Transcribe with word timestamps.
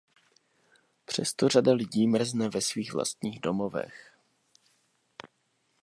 Přesto 1.05 1.49
řada 1.49 1.73
lidí 1.73 2.07
mrzne 2.07 2.49
ve 2.49 2.61
svých 2.61 2.93
vlastních 2.93 3.39
domovech. 3.39 4.15